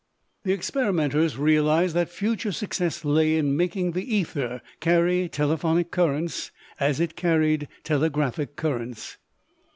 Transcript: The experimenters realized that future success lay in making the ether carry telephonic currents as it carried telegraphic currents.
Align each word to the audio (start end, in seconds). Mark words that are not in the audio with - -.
The 0.45 0.51
experimenters 0.53 1.37
realized 1.37 1.95
that 1.95 2.09
future 2.09 2.51
success 2.51 3.05
lay 3.05 3.35
in 3.37 3.55
making 3.55 3.91
the 3.91 4.15
ether 4.15 4.63
carry 4.79 5.29
telephonic 5.29 5.91
currents 5.91 6.49
as 6.79 6.99
it 6.99 7.15
carried 7.15 7.67
telegraphic 7.83 8.55
currents. 8.55 9.17